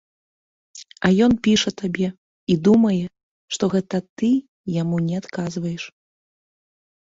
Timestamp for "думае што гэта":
2.69-3.97